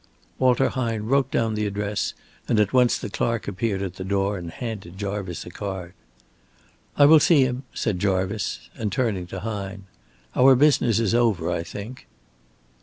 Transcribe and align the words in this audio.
Walter 0.39 0.69
Hine 0.69 1.03
wrote 1.03 1.29
down 1.29 1.53
the 1.53 1.67
address, 1.67 2.15
and 2.47 2.59
at 2.59 2.73
once 2.73 2.97
the 2.97 3.07
clerk 3.07 3.47
appeared 3.47 3.83
at 3.83 3.97
the 3.97 4.03
door 4.03 4.35
and 4.35 4.49
handed 4.49 4.97
Jarvice 4.97 5.45
a 5.45 5.51
card. 5.51 5.93
"I 6.97 7.05
will 7.05 7.19
see 7.19 7.41
him," 7.43 7.65
said 7.71 7.99
Jarvice, 7.99 8.67
and 8.73 8.91
turning 8.91 9.27
to 9.27 9.41
Hine: 9.41 9.83
"Our 10.35 10.55
business 10.55 10.97
is 10.97 11.13
over, 11.13 11.51
I 11.51 11.61
think." 11.61 12.07